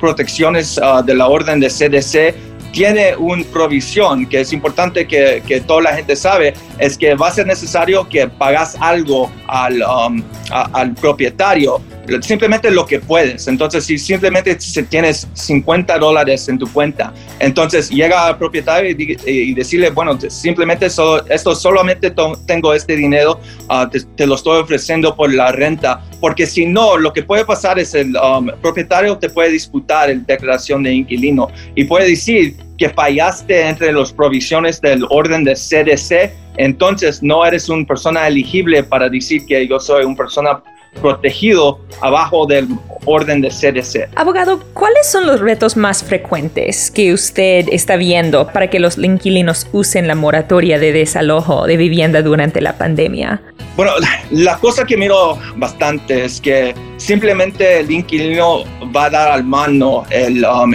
protecciones 0.00 0.78
uh, 0.78 1.02
de 1.02 1.14
la 1.14 1.28
orden 1.28 1.60
de 1.60 1.68
CDC 1.68 2.34
tiene 2.72 3.16
una 3.16 3.44
provisión 3.44 4.26
que 4.26 4.40
es 4.40 4.52
importante 4.52 5.06
que, 5.06 5.42
que, 5.46 5.60
toda 5.60 5.82
la 5.82 5.94
gente 5.94 6.14
sabe, 6.14 6.52
es 6.78 6.98
que 6.98 7.14
va 7.14 7.28
a 7.28 7.30
ser 7.30 7.46
necesario 7.46 8.06
que 8.06 8.28
pagas 8.28 8.76
algo 8.80 9.30
al, 9.46 9.82
um, 9.82 10.22
al 10.50 10.94
propietario 10.94 11.80
simplemente 12.20 12.70
lo 12.70 12.86
que 12.86 13.00
puedes. 13.00 13.48
Entonces, 13.48 13.84
si 13.84 13.98
simplemente 13.98 14.56
tienes 14.88 15.28
50 15.32 15.98
dólares 15.98 16.48
en 16.48 16.58
tu 16.58 16.70
cuenta, 16.72 17.12
entonces 17.38 17.90
llega 17.90 18.26
al 18.26 18.38
propietario 18.38 18.90
y, 18.90 19.54
decirle, 19.54 19.90
bueno, 19.90 20.18
simplemente 20.28 20.86
esto 20.86 21.54
solamente 21.54 22.12
tengo 22.46 22.74
este 22.74 22.96
dinero, 22.96 23.40
ah, 23.68 23.88
te, 23.90 24.26
lo 24.26 24.34
estoy 24.34 24.60
ofreciendo 24.60 25.14
por 25.14 25.32
la 25.32 25.52
renta, 25.52 26.02
porque 26.20 26.46
si 26.46 26.66
no, 26.66 26.96
lo 26.96 27.12
que 27.12 27.22
puede 27.22 27.44
pasar 27.44 27.78
es 27.78 27.94
el 27.94 28.16
um, 28.16 28.50
propietario 28.60 29.16
te 29.18 29.28
puede 29.28 29.50
disputar 29.50 30.08
la 30.08 30.14
declaración 30.14 30.82
de 30.82 30.92
inquilino 30.92 31.48
y 31.74 31.84
puede 31.84 32.08
decir 32.08 32.56
que 32.76 32.88
fallaste 32.90 33.68
entre 33.68 33.92
las 33.92 34.12
provisiones 34.12 34.80
del 34.80 35.04
orden 35.10 35.44
de 35.44 35.54
CDC, 35.54 36.32
entonces 36.56 37.22
no 37.22 37.44
eres 37.44 37.68
una 37.68 37.84
persona 37.84 38.26
elegible 38.26 38.82
para 38.82 39.08
decir 39.08 39.44
que 39.46 39.66
yo 39.66 39.80
soy 39.80 40.04
una 40.04 40.16
persona 40.16 40.62
protegido 41.00 41.80
abajo 42.00 42.46
del 42.46 42.68
orden 43.04 43.40
de 43.40 43.48
CDC. 43.48 44.10
Abogado, 44.16 44.60
¿cuáles 44.74 45.06
son 45.10 45.26
los 45.26 45.40
retos 45.40 45.76
más 45.76 46.02
frecuentes 46.02 46.90
que 46.90 47.12
usted 47.12 47.66
está 47.70 47.96
viendo 47.96 48.48
para 48.48 48.68
que 48.68 48.78
los 48.78 48.98
inquilinos 48.98 49.66
usen 49.72 50.06
la 50.06 50.14
moratoria 50.14 50.78
de 50.78 50.92
desalojo 50.92 51.66
de 51.66 51.76
vivienda 51.76 52.22
durante 52.22 52.60
la 52.60 52.76
pandemia? 52.76 53.40
Bueno, 53.76 53.92
la 54.30 54.58
cosa 54.58 54.84
que 54.84 54.96
miro 54.96 55.38
bastante 55.56 56.24
es 56.24 56.40
que 56.40 56.74
simplemente 56.96 57.80
el 57.80 57.90
inquilino 57.90 58.64
va 58.94 59.06
a 59.06 59.10
dar 59.10 59.30
al 59.30 59.44
mano 59.44 60.04
el, 60.10 60.44
um, 60.44 60.72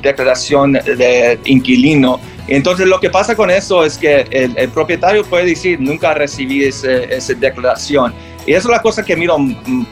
declaración 0.00 0.72
de 0.72 1.38
inquilino. 1.44 2.20
Entonces 2.48 2.86
lo 2.86 3.00
que 3.00 3.10
pasa 3.10 3.34
con 3.34 3.50
eso 3.50 3.84
es 3.84 3.98
que 3.98 4.24
el, 4.30 4.68
propietario 4.68 5.24
puede 5.24 5.46
decir 5.46 5.80
nunca 5.80 6.14
recibí 6.14 6.64
esa 6.64 7.34
declaración 7.34 8.14
y 8.46 8.52
eso 8.52 8.68
es 8.68 8.72
la 8.72 8.82
cosa 8.82 9.04
que 9.04 9.16
miro 9.16 9.36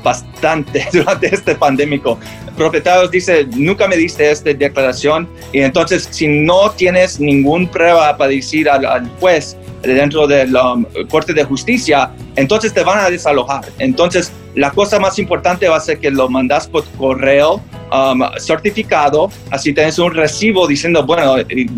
bastante 0.03 0.87
durante 0.93 1.35
este 1.35 1.55
pandémico. 1.55 2.19
Propietarios 2.57 3.11
dicen, 3.11 3.51
nunca 3.57 3.89
me 3.89 3.97
diste 3.97 4.31
esta 4.31 4.53
declaración 4.53 5.29
y 5.53 5.61
entonces 5.61 6.09
si 6.11 6.29
no 6.29 6.71
tienes 6.71 7.19
ninguna 7.19 7.69
prueba 7.69 8.17
para 8.17 8.31
decir 8.31 8.69
al, 8.69 9.09
juez 9.19 9.57
dentro 9.83 10.27
del 10.27 10.55
um, 10.57 10.87
Corte 11.11 11.35
de 11.35 11.43
Justicia, 11.45 12.11
entonces 12.37 12.73
te 12.73 12.85
van 12.85 13.01
a 13.01 13.11
desalojar. 13.11 13.65
Entonces 13.79 14.33
la 14.55 14.71
cosa 14.71 15.01
más 15.01 15.19
importante 15.19 15.69
va 15.69 15.77
a 15.77 15.81
ser 15.81 15.99
que 15.99 16.13
lo 16.13 16.29
mandas 16.29 16.69
por 16.69 16.85
correo 16.97 17.61
um, 17.93 18.23
certificado, 18.39 19.31
así 19.51 19.73
tienes 19.75 19.99
un 19.99 20.15
recibo 20.15 20.69
diciendo, 20.69 21.05
bueno, 21.05 21.39
el, 21.39 21.69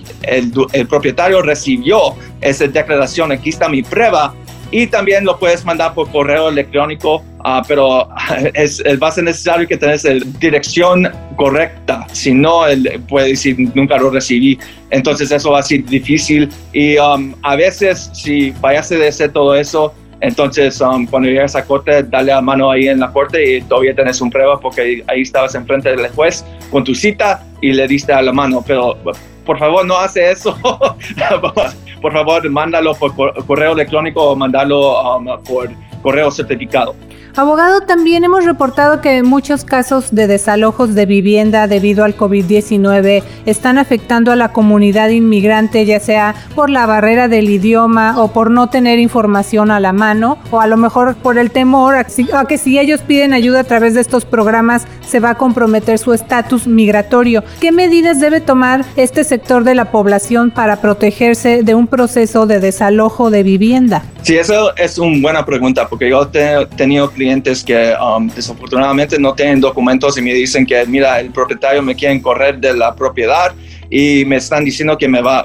el 0.73 0.87
propietario 0.87 1.41
recibió 1.41 2.15
esa 2.43 2.67
declaración, 2.67 3.33
aquí 3.33 3.49
está 3.49 3.67
mi 3.71 3.83
prueba, 3.83 4.35
y 4.77 4.87
también 4.87 5.25
lo 5.25 5.39
puedes 5.39 5.65
mandar 5.65 5.95
por 5.95 6.11
correo 6.11 6.51
electrónico, 6.51 7.25
ah, 7.43 7.63
pero 7.67 8.11
es, 8.53 8.83
va 9.03 9.09
a 9.09 9.11
ser 9.11 9.25
necesario 9.25 9.67
que 9.67 9.75
tengas 9.75 10.05
la 10.05 10.21
dirección 10.39 11.11
correcta, 11.37 12.07
si 12.13 12.35
no, 12.35 12.67
él 12.67 13.01
puede 13.09 13.29
decir 13.29 13.57
nunca 13.75 13.97
lo 13.97 14.11
recibí, 14.11 14.59
entonces 14.91 15.31
eso 15.31 15.53
va 15.53 15.61
a 15.61 15.63
ser 15.63 15.83
difícil. 15.87 16.51
Y 16.75 16.99
um, 16.99 17.35
a 17.43 17.57
veces 17.57 18.11
si 18.13 18.53
fallaste 18.53 18.99
de 18.99 19.09
hacer 19.09 19.33
todo 19.33 19.55
eso, 19.55 19.95
entonces 20.21 20.81
um, 20.81 21.07
cuando 21.07 21.29
llegas 21.29 21.55
a 21.57 21.65
corte, 21.65 22.03
dale 22.03 22.33
la 22.33 22.41
mano 22.41 22.71
ahí 22.71 22.89
en 22.89 23.01
la 23.01 23.13
corte 23.13 23.57
y 23.57 23.63
todavía 23.63 23.95
tenés 23.95 24.21
un 24.21 24.31
prueba 24.31 24.59
porque 24.59 25.05
ahí 25.09 25.23
estabas 25.23 25.55
enfrente 25.55 25.95
del 25.95 26.09
juez 26.11 26.45
con 26.71 26.85
tu 26.85 26.95
cita 26.95 27.45
y 27.61 27.73
le 27.73 27.87
diste 27.87 28.13
a 28.13 28.23
la 28.23 28.33
mano, 28.33 28.65
pero 28.67 28.97
por 29.45 29.59
favor 29.59 29.85
no 29.85 29.97
hace 29.99 30.31
eso. 30.31 30.59
por 32.03 32.13
favor, 32.13 32.49
mándalo 32.51 32.95
por 32.95 33.15
correo 33.47 33.73
electrónico 33.73 34.23
o 34.23 34.37
mándalo 34.37 35.19
um, 35.19 35.43
por 35.45 35.71
correo 36.03 36.31
certificado. 36.31 36.95
Abogado, 37.39 37.83
también 37.83 38.25
hemos 38.25 38.47
reportado 38.47 39.03
que 39.03 39.23
muchos 39.23 39.63
casos 39.63 40.07
de 40.11 40.27
desalojos 40.27 40.95
de 40.95 41.05
vivienda 41.05 41.67
debido 41.67 42.03
al 42.05 42.17
COVID-19 42.17 43.23
están 43.45 43.77
afectando 43.77 44.33
a 44.33 44.37
la 44.37 44.55
comunidad 44.55 45.11
inmigrante, 45.11 45.85
ya 45.85 46.01
sea 46.01 46.35
por 46.55 46.71
la 46.71 46.87
barrera 46.87 47.29
del 47.29 47.51
idioma 47.51 48.19
o 48.23 48.29
por 48.29 48.51
no 48.51 48.71
tener 48.71 48.99
información 48.99 49.71
a 49.71 49.81
la 49.81 49.93
mano, 49.93 50.39
o 50.51 50.63
a 50.63 50.67
lo 50.67 50.79
mejor 50.79 51.15
por 51.17 51.37
el 51.37 51.51
temor 51.51 51.97
a, 51.97 52.05
que 52.05 52.57
si 52.57 52.79
ellos 52.79 53.03
piden 53.03 53.35
ayuda 53.35 53.61
a 53.61 53.65
través 53.65 53.93
de 53.93 54.01
estos 54.01 54.25
programas 54.25 54.87
se 55.07 55.21
va 55.21 55.31
a 55.31 55.35
comprometer 55.35 55.99
su 55.99 56.15
estatus 56.15 56.67
migratorio. 56.67 57.45
¿Qué 57.61 57.71
medidas 57.71 58.19
debe 58.19 58.41
tomar 58.41 58.83
este 58.97 59.25
sector 59.25 59.63
de 59.63 59.75
la 59.75 59.91
población 59.91 60.51
para 60.51 60.81
protegerse 60.81 61.63
de 61.63 61.75
un 61.75 61.87
proceso 61.87 62.47
de 62.47 62.61
desalojo 62.61 63.29
de 63.29 63.43
vivienda? 63.43 64.05
Sí, 64.27 64.37
eso 64.37 64.75
es 64.75 64.99
una 64.99 65.21
buena 65.21 65.47
pregunta, 65.47 65.87
porque 65.87 66.11
yo 66.11 66.29
he 66.35 66.67
tenido 66.75 67.09
clientes 67.13 67.63
que 67.63 67.95
um, 67.95 68.27
desafortunadamente 68.27 69.21
no 69.21 69.37
tienen 69.37 69.61
documentos 69.61 70.19
y 70.19 70.21
me 70.21 70.35
dicen 70.35 70.67
que, 70.67 70.85
mira, 70.85 71.21
el 71.21 71.31
propietario 71.31 71.81
me 71.81 71.95
quiere 71.95 72.21
correr 72.21 72.59
de 72.59 72.75
la 72.75 72.93
propiedad 72.93 73.55
y 73.89 74.25
me 74.25 74.35
están 74.35 74.65
diciendo 74.65 74.99
que 74.99 75.07
me 75.07 75.23
va, 75.23 75.45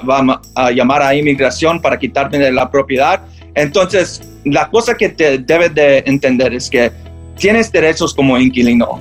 a 0.56 0.72
llamar 0.72 1.00
a 1.00 1.14
inmigración 1.14 1.80
para 1.80 1.96
quitarme 1.96 2.38
de 2.38 2.50
la 2.50 2.68
propiedad. 2.72 3.20
Entonces, 3.54 4.20
la 4.44 4.68
cosa 4.68 4.96
que 4.96 5.10
te 5.10 5.38
debes 5.38 5.72
de 5.76 5.98
entender 6.04 6.52
es 6.52 6.68
que 6.68 6.90
tienes 7.38 7.70
derechos 7.70 8.12
como 8.12 8.36
inquilino. 8.36 9.00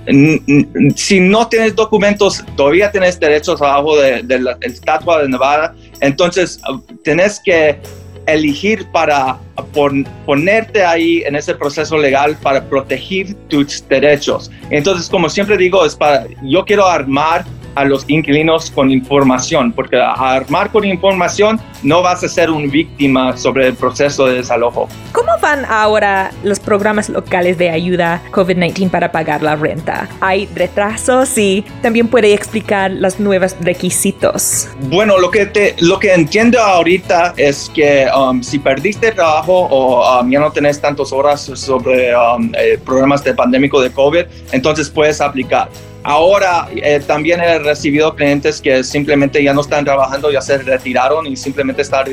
Si 0.95 1.19
no 1.19 1.47
tienes 1.47 1.75
documentos, 1.75 2.45
todavía 2.55 2.91
tienes 2.91 3.19
derechos 3.19 3.59
abajo 3.59 3.99
del 3.99 4.27
de, 4.27 4.41
la 4.41 4.57
estatua 4.61 5.23
de 5.23 5.29
Nevada. 5.29 5.73
Entonces, 6.01 6.61
uh, 6.69 6.79
tienes 7.03 7.41
que 7.43 7.79
elegir 8.33 8.85
para 8.87 9.37
ponerte 10.25 10.83
ahí 10.83 11.23
en 11.25 11.35
ese 11.35 11.55
proceso 11.55 11.97
legal 11.97 12.37
para 12.41 12.63
proteger 12.63 13.33
tus 13.49 13.87
derechos. 13.87 14.51
Entonces, 14.69 15.09
como 15.09 15.29
siempre 15.29 15.57
digo, 15.57 15.85
es 15.85 15.95
para, 15.95 16.25
yo 16.43 16.65
quiero 16.65 16.87
armar 16.87 17.45
a 17.75 17.85
los 17.85 18.05
inquilinos 18.07 18.71
con 18.71 18.91
información, 18.91 19.71
porque 19.71 19.97
armar 19.97 20.71
con 20.71 20.85
información 20.85 21.59
no 21.83 22.01
vas 22.01 22.23
a 22.23 22.27
ser 22.27 22.49
una 22.49 22.71
víctima 22.71 23.35
sobre 23.37 23.67
el 23.67 23.75
proceso 23.75 24.25
de 24.25 24.35
desalojo. 24.35 24.87
¿Cómo 25.11 25.31
van 25.41 25.65
ahora 25.65 26.31
los 26.43 26.59
programas 26.59 27.09
locales 27.09 27.57
de 27.57 27.69
ayuda 27.69 28.21
COVID-19 28.31 28.89
para 28.89 29.11
pagar 29.11 29.41
la 29.41 29.55
renta? 29.55 30.07
¿Hay 30.19 30.47
retrasos 30.55 31.37
y 31.37 31.65
también 31.81 32.07
puede 32.07 32.33
explicar 32.33 32.91
los 32.91 33.19
nuevos 33.19 33.55
requisitos? 33.61 34.69
Bueno, 34.89 35.17
lo 35.17 35.31
que, 35.31 35.45
te, 35.45 35.75
lo 35.79 35.99
que 35.99 36.13
entiendo 36.13 36.59
ahorita 36.59 37.33
es 37.37 37.71
que 37.73 38.07
um, 38.15 38.41
si 38.41 38.59
perdiste 38.59 39.11
trabajo 39.11 39.67
o 39.69 40.19
um, 40.19 40.29
ya 40.29 40.39
no 40.39 40.51
tenés 40.51 40.79
tantas 40.79 41.11
horas 41.11 41.41
sobre 41.41 42.15
um, 42.15 42.51
eh, 42.57 42.79
programas 42.83 43.23
de 43.23 43.33
pandémico 43.33 43.81
de 43.81 43.91
COVID, 43.91 44.25
entonces 44.51 44.89
puedes 44.89 45.21
aplicar. 45.21 45.69
Ahora 46.03 46.67
eh, 46.75 46.99
también 47.05 47.41
he 47.41 47.59
recibido 47.59 48.15
clientes 48.15 48.59
que 48.59 48.83
simplemente 48.83 49.43
ya 49.43 49.53
no 49.53 49.61
están 49.61 49.85
trabajando, 49.85 50.31
ya 50.31 50.41
se 50.41 50.57
retiraron 50.57 51.27
y 51.27 51.35
simplemente 51.35 51.83
están 51.83 52.05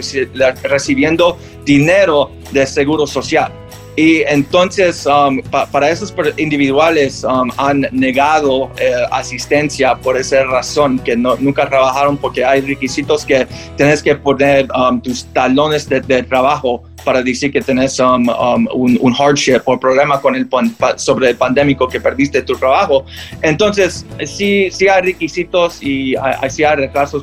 recibiendo 0.62 1.38
dinero 1.64 2.30
de 2.52 2.66
seguro 2.66 3.06
social. 3.06 3.50
Y 3.98 4.22
entonces, 4.28 5.06
um, 5.06 5.40
para 5.72 5.90
esos 5.90 6.14
individuales 6.36 7.24
um, 7.24 7.50
han 7.56 7.80
negado 7.90 8.70
eh, 8.78 8.92
asistencia 9.10 9.96
por 9.96 10.16
esa 10.16 10.44
razón, 10.44 11.00
que 11.00 11.16
no, 11.16 11.34
nunca 11.34 11.68
trabajaron 11.68 12.16
porque 12.16 12.44
hay 12.44 12.60
requisitos 12.60 13.24
que 13.24 13.48
tienes 13.76 14.00
que 14.00 14.14
poner 14.14 14.68
um, 14.70 15.00
tus 15.00 15.24
talones 15.32 15.88
de, 15.88 16.00
de 16.00 16.22
trabajo 16.22 16.84
para 17.04 17.22
decir 17.22 17.52
que 17.52 17.60
tenés 17.60 17.98
um, 18.00 18.28
um, 18.28 18.68
un, 18.72 19.12
hardship 19.14 19.60
o 19.64 19.78
problema 19.78 20.20
con 20.20 20.34
el 20.34 20.48
sobre 20.96 21.30
el 21.30 21.36
pandémico 21.36 21.88
que 21.88 22.00
perdiste 22.00 22.42
tu 22.42 22.54
trabajo. 22.54 23.04
Entonces, 23.42 24.06
sí, 24.24 24.70
hay 24.88 25.02
requisitos 25.02 25.82
y 25.82 26.14
hay, 26.16 26.50
sí 26.50 26.62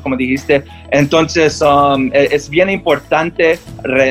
como 0.02 0.16
dijiste. 0.16 0.62
Entonces, 0.90 1.60
um, 1.62 2.10
e, 2.12 2.28
es 2.32 2.48
bien 2.48 2.70
importante 2.70 3.58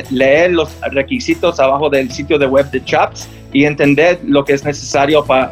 leer 0.09 0.51
los 0.51 0.69
requisitos 0.91 1.59
abajo 1.59 1.89
del 1.89 2.11
sitio 2.11 2.37
de 2.37 2.45
web 2.45 2.69
de 2.71 2.83
CHAPS 2.83 3.27
y 3.53 3.65
entender 3.65 4.19
lo 4.25 4.43
que 4.43 4.53
es 4.53 4.63
necesario 4.65 5.23
para, 5.25 5.51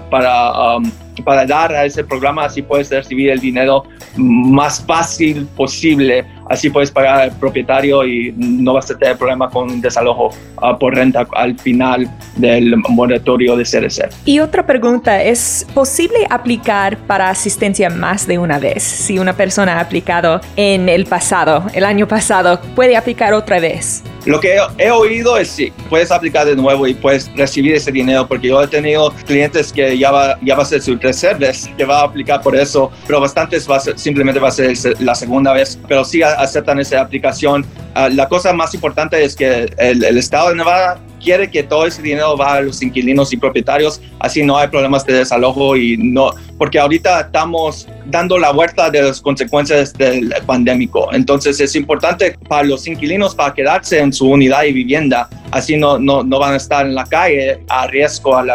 para 1.22 1.46
dar 1.46 1.74
a 1.74 1.86
ese 1.86 2.03
programa, 2.03 2.46
así 2.46 2.62
puedes 2.62 2.89
recibir 2.89 3.29
el 3.29 3.39
dinero 3.39 3.84
más 4.15 4.84
fácil 4.86 5.48
posible 5.55 6.25
Así 6.50 6.69
puedes 6.69 6.91
pagar 6.91 7.21
al 7.21 7.31
propietario 7.31 8.05
y 8.05 8.33
no 8.38 8.73
vas 8.73 8.89
a 8.91 8.97
tener 8.97 9.17
problema 9.17 9.50
con 9.50 9.81
desalojo 9.81 10.29
ah, 10.62 10.77
por 10.77 10.95
renta 10.95 11.27
al 11.33 11.57
final 11.59 12.09
del 12.35 12.75
moratorio 12.89 13.55
de 13.55 13.63
CRC. 13.63 14.09
Y 14.25 14.39
otra 14.39 14.65
pregunta, 14.65 15.23
¿es 15.23 15.65
posible 15.73 16.27
aplicar 16.29 16.97
para 16.97 17.29
asistencia 17.29 17.89
más 17.89 18.27
de 18.27 18.38
una 18.38 18.59
vez? 18.59 18.83
Si 18.83 19.19
una 19.19 19.33
persona 19.33 19.77
ha 19.77 19.79
aplicado 19.79 20.41
en 20.55 20.89
el 20.89 21.05
pasado, 21.05 21.65
el 21.73 21.85
año 21.85 22.07
pasado, 22.07 22.59
¿puede 22.75 22.97
aplicar 22.97 23.33
otra 23.33 23.59
vez? 23.59 24.03
Lo 24.25 24.39
que 24.39 24.57
he, 24.77 24.89
oído 24.89 25.38
es 25.38 25.50
sí, 25.50 25.73
puedes 25.89 26.09
aplicar 26.09 26.45
de 26.45 26.55
nuevo 26.55 26.88
y 26.88 26.93
puedes 26.93 27.29
recibir 27.35 27.75
ese 27.75 27.91
dinero 27.91 28.25
porque 28.25 28.47
yo 28.47 28.63
he 28.63 28.67
tenido 28.67 29.12
clientes 29.25 29.73
que 29.73 29.97
ya 29.97 30.12
va, 30.12 30.39
ya 30.41 30.55
va 30.55 30.63
a 30.63 30.65
ser 30.65 30.81
su 30.81 30.97
tercer 30.97 31.38
vez 31.38 31.69
que 31.77 31.83
va 31.83 32.00
a 32.00 32.03
aplicar 32.05 32.41
por 32.41 32.55
eso, 32.55 32.89
pero 33.05 33.19
bastantes 33.19 33.69
va 33.69 33.77
a 33.77 33.79
ser, 33.81 34.00
simplemente 34.00 34.39
va 34.39 34.47
a 34.47 34.51
ser 34.51 34.77
la 35.01 35.13
segunda 35.13 35.51
vez, 35.51 35.77
pero 35.89 36.05
sí 36.05 36.21
aceptan 36.43 36.79
esa 36.79 37.01
aplicación. 37.01 37.65
Ah, 37.93 38.09
la 38.09 38.27
cosa 38.27 38.53
más 38.53 38.73
importante 38.73 39.23
es 39.23 39.35
que 39.35 39.73
el, 39.77 40.03
estado 40.17 40.50
de 40.50 40.55
Nevada 40.55 41.00
quiere 41.21 41.50
que 41.50 41.63
todo 41.63 41.85
ese 41.85 42.01
dinero 42.01 42.38
va 42.38 42.55
a 42.55 42.62
los 42.62 42.81
inquilinos 42.81 43.31
y 43.33 43.38
propietarios, 43.38 44.01
así 44.19 44.43
no 44.43 44.57
hay 44.57 44.67
problemas 44.67 45.05
de 45.05 45.13
desalojo 45.13 45.75
y 45.77 45.97
no, 45.97 46.31
porque 46.57 46.79
ahorita 46.79 47.21
estamos 47.21 47.88
dando 48.05 48.38
la 48.38 48.51
vuelta 48.51 48.89
de 48.89 49.01
las 49.01 49.22
consecuencias 49.22 49.93
del 49.93 50.33
pandémico. 50.45 51.13
Entonces 51.13 51.60
es 51.60 51.75
importante 51.75 52.38
para 52.48 52.63
los 52.63 52.88
inquilinos 52.88 53.36
para 53.36 53.53
quedarse 53.53 54.00
en 54.00 54.13
su 54.13 54.27
unidad 54.27 54.63
y 54.63 54.74
vivienda, 54.74 55.29
así 55.51 55.77
no, 55.77 56.00
no, 56.00 56.24
no 56.24 56.39
van 56.39 56.53
a 56.53 56.57
estar 56.57 56.86
en 56.86 56.95
la 56.95 57.05
calle 57.05 57.62
a 57.69 57.88
riesgo 57.88 58.36
al, 58.36 58.50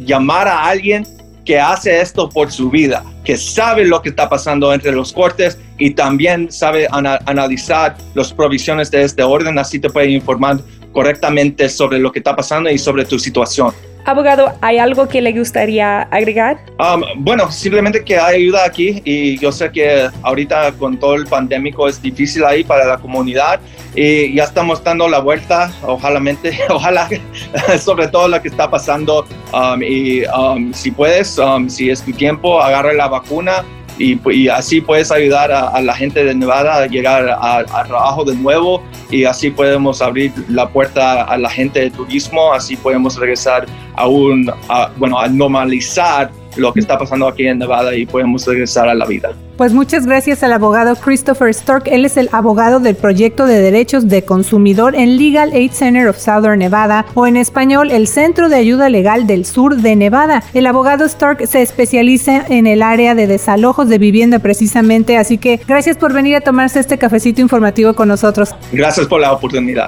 llamar 0.00 0.48
a 0.48 0.66
alguien 0.66 1.06
que 1.46 1.58
hace 1.60 2.00
esto 2.00 2.28
por 2.28 2.50
su 2.50 2.68
vida, 2.68 3.04
que 3.24 3.36
sabe 3.36 3.86
lo 3.86 4.02
que 4.02 4.10
está 4.10 4.28
pasando 4.28 4.74
entre 4.74 4.92
los 4.92 5.12
cortes 5.12 5.56
y 5.78 5.92
también 5.92 6.50
sabe 6.50 6.88
analizar 6.90 7.96
las 8.14 8.32
provisiones 8.32 8.90
de 8.90 9.04
este 9.04 9.22
orden, 9.22 9.58
así 9.58 9.78
te 9.78 9.88
puede 9.88 10.10
informar 10.10 10.58
correctamente 10.92 11.68
sobre 11.68 12.00
lo 12.00 12.10
que 12.10 12.18
está 12.18 12.34
pasando 12.34 12.68
y 12.68 12.78
sobre 12.78 13.04
tu 13.04 13.18
situación. 13.18 13.72
Abogado, 14.06 14.52
¿hay 14.60 14.78
algo 14.78 15.08
que 15.08 15.20
le 15.20 15.32
gustaría 15.32 16.02
agregar? 16.02 16.60
Um, 16.78 17.02
bueno, 17.24 17.50
simplemente 17.50 18.04
que 18.04 18.16
hay 18.16 18.42
ayuda 18.42 18.64
aquí 18.64 19.02
y 19.04 19.36
yo 19.38 19.50
sé 19.50 19.72
que 19.72 20.08
ahorita 20.22 20.70
con 20.78 20.96
todo 20.96 21.16
el 21.16 21.26
pandémico 21.26 21.88
es 21.88 22.00
difícil 22.00 22.44
ahí 22.44 22.62
para 22.62 22.84
la 22.84 22.98
comunidad 22.98 23.58
y 23.96 24.32
ya 24.32 24.44
estamos 24.44 24.84
dando 24.84 25.08
la 25.08 25.18
vuelta, 25.18 25.72
ojalá, 25.82 26.22
ojalá 26.68 27.08
sobre 27.80 28.06
todo 28.06 28.28
lo 28.28 28.40
que 28.40 28.46
está 28.46 28.70
pasando 28.70 29.26
um, 29.52 29.82
y 29.82 30.22
um, 30.26 30.72
si 30.72 30.92
puedes, 30.92 31.40
si 31.66 31.90
es 31.90 32.00
tu 32.00 32.12
tiempo, 32.12 32.62
agarra 32.62 32.92
la 32.92 33.08
vacuna 33.08 33.64
y, 33.98 34.48
así 34.48 34.80
puedes 34.80 35.10
ayudar 35.10 35.50
a, 35.52 35.80
la 35.80 35.94
gente 35.94 36.24
de 36.24 36.34
Nevada 36.34 36.82
a 36.82 36.86
llegar 36.86 37.28
al 37.28 37.66
trabajo 37.66 38.24
de 38.24 38.34
nuevo 38.34 38.82
y 39.10 39.24
así 39.24 39.50
podemos 39.50 40.02
abrir 40.02 40.32
la 40.48 40.68
puerta 40.68 41.22
a 41.22 41.38
la 41.38 41.48
gente 41.48 41.80
de 41.80 41.90
turismo, 41.90 42.52
así 42.52 42.76
podemos 42.76 43.16
regresar 43.18 43.66
a 43.94 44.06
un, 44.06 44.50
bueno, 44.96 45.18
a 45.18 45.28
normalizar 45.28 46.30
lo 46.56 46.72
que 46.72 46.80
está 46.80 46.98
pasando 46.98 47.28
aquí 47.28 47.46
en 47.46 47.58
Nevada 47.58 47.94
y 47.94 48.06
podemos 48.06 48.46
regresar 48.46 48.88
a 48.88 48.94
la 48.94 49.06
vida. 49.06 49.30
Pues 49.56 49.72
muchas 49.72 50.06
gracias 50.06 50.42
al 50.42 50.52
abogado 50.52 50.96
Christopher 50.96 51.52
Stork. 51.52 51.88
Él 51.88 52.04
es 52.04 52.18
el 52.18 52.28
abogado 52.32 52.78
del 52.78 52.94
proyecto 52.94 53.46
de 53.46 53.58
derechos 53.58 54.06
de 54.06 54.22
consumidor 54.22 54.94
en 54.94 55.16
Legal 55.16 55.50
Aid 55.52 55.72
Center 55.72 56.08
of 56.08 56.18
Southern 56.18 56.58
Nevada 56.58 57.06
o 57.14 57.26
en 57.26 57.36
español 57.36 57.90
el 57.90 58.06
Centro 58.06 58.50
de 58.50 58.56
Ayuda 58.56 58.90
Legal 58.90 59.26
del 59.26 59.46
Sur 59.46 59.76
de 59.76 59.96
Nevada. 59.96 60.42
El 60.52 60.66
abogado 60.66 61.08
Stork 61.08 61.46
se 61.46 61.62
especializa 61.62 62.44
en 62.48 62.66
el 62.66 62.82
área 62.82 63.14
de 63.14 63.26
desalojos 63.26 63.88
de 63.88 63.96
vivienda 63.96 64.40
precisamente, 64.40 65.16
así 65.16 65.38
que 65.38 65.58
gracias 65.66 65.96
por 65.96 66.12
venir 66.12 66.36
a 66.36 66.40
tomarse 66.42 66.78
este 66.78 66.98
cafecito 66.98 67.40
informativo 67.40 67.94
con 67.94 68.08
nosotros. 68.08 68.54
Gracias 68.72 69.06
por 69.06 69.20
la 69.20 69.32
oportunidad. 69.32 69.86